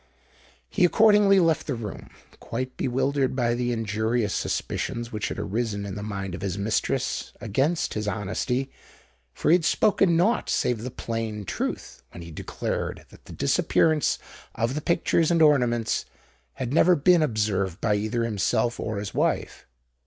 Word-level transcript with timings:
He 0.67 0.83
accordingly 0.83 1.39
left 1.39 1.67
the 1.67 1.75
room, 1.75 2.09
quite 2.39 2.75
bewildered 2.75 3.35
by 3.35 3.53
the 3.53 3.71
injurious 3.71 4.33
suspicions 4.33 5.11
which 5.11 5.27
had 5.29 5.37
arisen 5.37 5.85
in 5.85 5.93
the 5.93 6.01
mind 6.01 6.33
of 6.33 6.41
his 6.41 6.57
mistress 6.57 7.31
against 7.39 7.93
his 7.93 8.07
honesty; 8.07 8.71
for 9.31 9.51
he 9.51 9.53
had 9.53 9.63
spoken 9.63 10.17
naught 10.17 10.49
save 10.49 10.81
the 10.81 10.89
plain 10.89 11.45
truth 11.45 12.01
when 12.09 12.23
he 12.23 12.31
declared 12.31 13.05
that 13.09 13.25
the 13.25 13.33
disappearance 13.33 14.17
of 14.55 14.73
the 14.73 14.81
pictures 14.81 15.29
and 15.29 15.39
ornaments 15.43 16.05
had 16.53 16.73
never 16.73 16.95
been 16.95 17.21
observed 17.21 17.79
by 17.79 17.93
either 17.93 18.23
himself 18.23 18.79
or 18.79 18.97
his 18.97 19.13
wife. 19.13 19.67